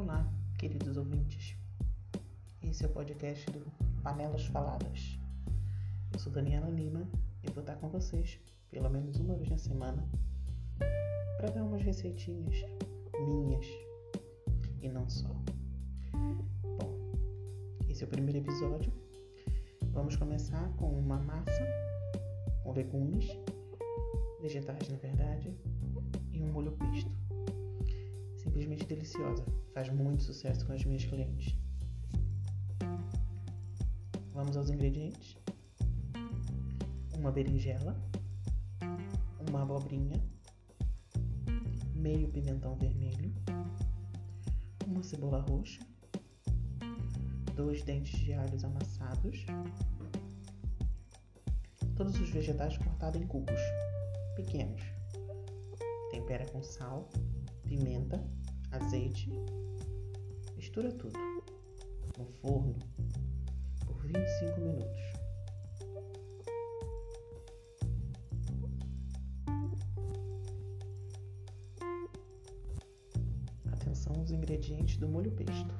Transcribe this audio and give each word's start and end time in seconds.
Olá, 0.00 0.24
queridos 0.56 0.96
ouvintes. 0.96 1.56
Esse 2.62 2.84
é 2.84 2.86
o 2.86 2.90
podcast 2.92 3.50
do 3.50 3.66
Panelas 4.00 4.46
Faladas. 4.46 5.18
Eu 6.12 6.20
sou 6.20 6.30
Daniela 6.30 6.70
Lima 6.70 7.04
e 7.42 7.50
vou 7.50 7.62
estar 7.62 7.74
com 7.74 7.88
vocês, 7.88 8.38
pelo 8.70 8.88
menos 8.88 9.18
uma 9.18 9.34
vez 9.34 9.50
na 9.50 9.58
semana, 9.58 10.08
para 11.36 11.50
dar 11.50 11.64
umas 11.64 11.82
receitinhas 11.82 12.64
minhas 13.26 13.66
e 14.80 14.88
não 14.88 15.08
só. 15.08 15.34
Bom, 16.62 16.96
esse 17.88 18.04
é 18.04 18.06
o 18.06 18.08
primeiro 18.08 18.38
episódio. 18.38 18.92
Vamos 19.90 20.14
começar 20.14 20.68
com 20.76 20.96
uma 20.96 21.18
massa 21.18 21.66
com 22.62 22.72
legumes, 22.72 23.26
vegetais 24.40 24.88
na 24.88 24.96
verdade, 24.96 25.52
e 26.32 26.40
um 26.40 26.52
molho 26.52 26.70
pesto. 26.70 27.27
Simplesmente 28.58 28.86
deliciosa, 28.86 29.44
faz 29.72 29.88
muito 29.88 30.24
sucesso 30.24 30.66
com 30.66 30.72
as 30.72 30.84
minhas 30.84 31.04
clientes. 31.04 31.56
Vamos 34.32 34.56
aos 34.56 34.68
ingredientes: 34.68 35.38
uma 37.16 37.30
berinjela, 37.30 37.96
uma 39.48 39.62
abobrinha, 39.62 40.20
meio 41.94 42.28
pimentão 42.32 42.74
vermelho, 42.74 43.32
uma 44.88 45.04
cebola 45.04 45.40
roxa, 45.42 45.86
dois 47.54 47.84
dentes 47.84 48.18
de 48.18 48.32
alhos 48.32 48.64
amassados, 48.64 49.46
todos 51.96 52.20
os 52.20 52.28
vegetais 52.30 52.76
cortados 52.76 53.20
em 53.22 53.26
cubos 53.28 53.60
pequenos. 54.34 54.82
Tempera 56.10 56.44
com 56.50 56.60
sal, 56.60 57.08
pimenta, 57.64 58.20
azeite, 58.78 59.28
mistura 60.56 60.92
tudo 60.92 61.18
no 62.16 62.24
forno 62.40 62.74
por 63.84 63.96
25 64.06 64.60
minutos. 64.60 65.02
Atenção 73.72 74.14
aos 74.16 74.30
ingredientes 74.30 74.96
do 74.96 75.08
molho 75.08 75.32
pesto: 75.32 75.74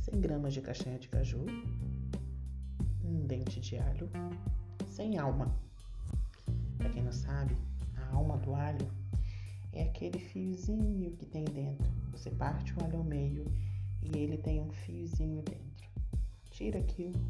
100 0.00 0.20
gramas 0.20 0.54
de 0.54 0.62
castanha 0.62 0.98
de 0.98 1.08
caju, 1.08 1.44
um 3.04 3.26
dente 3.26 3.60
de 3.60 3.76
alho, 3.76 4.08
sem 4.88 5.18
alma. 5.18 5.63
É 9.74 9.82
aquele 9.82 10.18
fiozinho 10.18 11.10
que 11.16 11.26
tem 11.26 11.44
dentro. 11.44 11.90
Você 12.12 12.30
parte 12.30 12.72
o 12.74 12.84
alho 12.84 12.98
ao 12.98 13.04
meio 13.04 13.44
e 14.00 14.16
ele 14.16 14.38
tem 14.38 14.60
um 14.60 14.70
fiozinho 14.70 15.42
dentro. 15.42 15.90
Tira 16.50 16.78
aquilo 16.78 17.20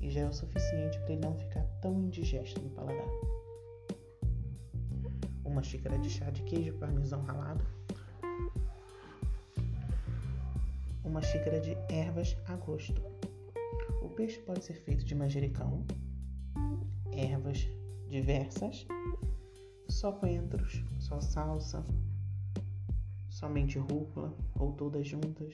e 0.00 0.08
já 0.08 0.20
é 0.20 0.28
o 0.28 0.32
suficiente 0.32 0.98
para 1.00 1.12
ele 1.12 1.22
não 1.22 1.34
ficar 1.34 1.64
tão 1.82 2.00
indigesto 2.00 2.60
no 2.60 2.70
paladar. 2.70 3.08
Uma 5.44 5.62
xícara 5.62 5.98
de 5.98 6.08
chá 6.08 6.30
de 6.30 6.42
queijo 6.44 6.72
parmesão 6.74 7.22
ralado. 7.22 7.64
Uma 11.04 11.20
xícara 11.20 11.60
de 11.60 11.76
ervas 11.92 12.36
a 12.46 12.54
gosto. 12.54 13.02
O 14.00 14.08
peixe 14.10 14.38
pode 14.40 14.64
ser 14.64 14.74
feito 14.74 15.04
de 15.04 15.14
manjericão, 15.14 15.84
ervas 17.12 17.68
diversas, 18.08 18.86
só 19.88 20.12
coentros, 20.12 20.84
só 21.10 21.20
salsa, 21.20 21.84
somente 23.28 23.80
rúcula 23.80 24.32
ou 24.54 24.72
todas 24.74 25.08
juntas. 25.08 25.52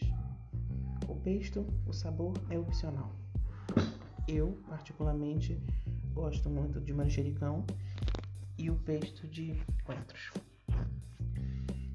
O 1.08 1.16
pesto, 1.16 1.66
o 1.86 1.94
sabor 1.94 2.34
é 2.50 2.58
opcional. 2.58 3.16
Eu, 4.28 4.62
particularmente, 4.68 5.58
gosto 6.12 6.50
muito 6.50 6.78
de 6.78 6.92
manjericão 6.92 7.64
e 8.58 8.70
o 8.70 8.76
pesto 8.76 9.26
de 9.26 9.58
coentros. 9.82 10.30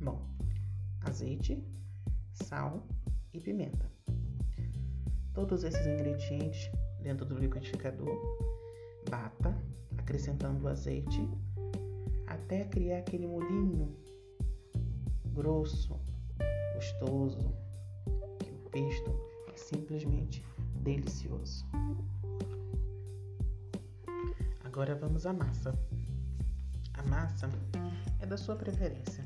Bom, 0.02 0.28
azeite, 1.02 1.64
sal 2.34 2.84
e 3.32 3.40
pimenta. 3.40 3.88
Todos 5.36 5.64
esses 5.64 5.86
ingredientes 5.86 6.72
dentro 7.04 7.28
do 7.28 7.38
liquidificador, 7.38 8.20
bata, 9.08 9.56
acrescentando 10.00 10.66
o 10.66 10.68
azeite 10.68 11.22
até 12.42 12.66
criar 12.66 13.00
aquele 13.00 13.28
molinho 13.28 13.96
grosso, 15.34 16.00
gostoso, 16.76 17.54
que 18.40 18.52
o 18.52 18.70
pesto 18.70 19.12
é 19.54 19.58
simplesmente 19.58 20.44
delicioso. 20.82 21.66
Agora 24.64 24.96
vamos 24.96 25.26
à 25.26 25.34
massa. 25.34 25.74
A 26.94 27.04
massa 27.04 27.50
é 28.20 28.26
da 28.26 28.38
sua 28.38 28.56
preferência, 28.56 29.24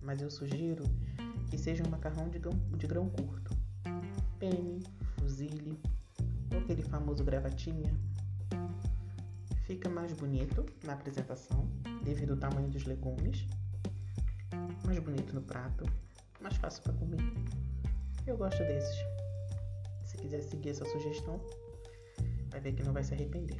mas 0.00 0.20
eu 0.20 0.30
sugiro 0.30 0.84
que 1.50 1.58
seja 1.58 1.84
um 1.86 1.90
macarrão 1.90 2.28
de 2.28 2.38
grão, 2.38 2.58
de 2.76 2.86
grão 2.86 3.08
curto. 3.08 3.56
Penne, 4.38 4.82
fusilli 5.18 5.78
ou 6.52 6.58
aquele 6.58 6.82
famoso 6.82 7.24
gravatinha. 7.24 7.92
Fica 9.72 9.88
mais 9.88 10.12
bonito 10.12 10.66
na 10.84 10.92
apresentação 10.92 11.66
devido 12.04 12.32
ao 12.32 12.36
tamanho 12.36 12.68
dos 12.68 12.84
legumes, 12.84 13.46
mais 14.84 14.98
bonito 14.98 15.34
no 15.34 15.40
prato, 15.40 15.86
mais 16.42 16.54
fácil 16.58 16.82
para 16.82 16.92
comer. 16.92 17.22
Eu 18.26 18.36
gosto 18.36 18.58
desses. 18.58 18.98
Se 20.04 20.18
quiser 20.18 20.42
seguir 20.42 20.68
essa 20.68 20.84
sugestão, 20.84 21.40
vai 22.50 22.60
ver 22.60 22.74
que 22.74 22.82
não 22.82 22.92
vai 22.92 23.02
se 23.02 23.14
arrepender. 23.14 23.56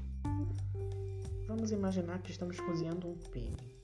Vamos 1.46 1.72
imaginar 1.72 2.20
que 2.20 2.30
estamos 2.30 2.60
cozinhando 2.60 3.08
um 3.08 3.16
penne, 3.30 3.74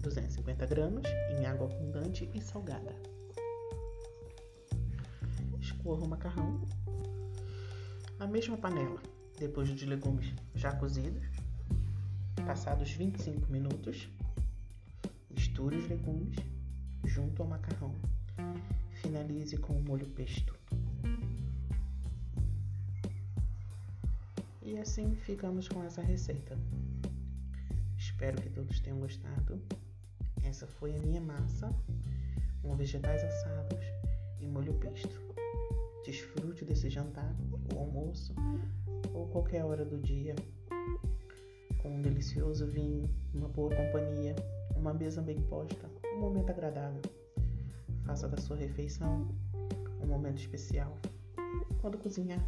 250 0.00 0.64
gramas 0.64 1.06
em 1.36 1.44
água 1.44 1.66
abundante 1.66 2.30
e 2.32 2.40
salgada. 2.40 2.94
Escorra 5.60 6.04
o 6.04 6.08
macarrão 6.08 6.60
na 8.16 8.28
mesma 8.28 8.56
panela, 8.56 9.02
depois 9.40 9.68
dos 9.68 9.82
legumes 9.82 10.32
já 10.54 10.72
cozidos. 10.72 11.37
Passados 12.48 12.90
25 12.92 13.52
minutos, 13.52 14.08
misture 15.28 15.76
os 15.76 15.86
legumes 15.86 16.34
junto 17.04 17.42
ao 17.42 17.48
macarrão. 17.48 17.94
Finalize 19.02 19.58
com 19.58 19.74
o 19.74 19.82
molho 19.82 20.06
pesto. 20.06 20.58
E 24.62 24.78
assim 24.78 25.14
ficamos 25.14 25.68
com 25.68 25.84
essa 25.84 26.00
receita. 26.00 26.56
Espero 27.98 28.40
que 28.40 28.48
todos 28.48 28.80
tenham 28.80 28.98
gostado. 28.98 29.60
Essa 30.42 30.66
foi 30.66 30.96
a 30.96 31.02
minha 31.02 31.20
massa 31.20 31.70
com 32.62 32.74
vegetais 32.74 33.22
assados 33.24 33.84
e 34.40 34.46
molho 34.46 34.72
pesto. 34.72 35.20
Desfrute 36.02 36.64
desse 36.64 36.88
jantar, 36.88 37.36
ou 37.74 37.80
almoço, 37.80 38.34
ou 39.12 39.28
qualquer 39.28 39.66
hora 39.66 39.84
do 39.84 39.98
dia, 39.98 40.34
com 41.88 41.96
um 41.96 42.02
delicioso 42.02 42.66
vinho, 42.66 43.08
uma 43.32 43.48
boa 43.48 43.74
companhia, 43.74 44.36
uma 44.76 44.92
mesa 44.92 45.22
bem 45.22 45.40
posta, 45.40 45.88
um 46.14 46.20
momento 46.20 46.50
agradável. 46.50 47.00
Faça 48.04 48.28
da 48.28 48.36
sua 48.36 48.56
refeição 48.56 49.26
um 50.02 50.06
momento 50.06 50.36
especial. 50.36 50.98
Quando 51.80 51.96
cozinhar, 51.96 52.46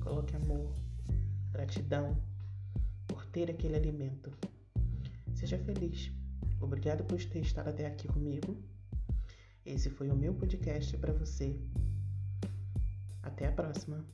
coloque 0.00 0.36
amor, 0.36 0.74
gratidão 1.50 2.14
por 3.08 3.24
ter 3.26 3.50
aquele 3.50 3.76
alimento. 3.76 4.30
Seja 5.34 5.56
feliz. 5.56 6.12
Obrigado 6.60 7.02
por 7.04 7.18
ter 7.24 7.40
estado 7.40 7.68
até 7.68 7.86
aqui 7.86 8.08
comigo. 8.08 8.54
Esse 9.64 9.88
foi 9.88 10.10
o 10.10 10.14
meu 10.14 10.34
podcast 10.34 10.94
para 10.98 11.14
você. 11.14 11.58
Até 13.22 13.46
a 13.46 13.52
próxima. 13.52 14.04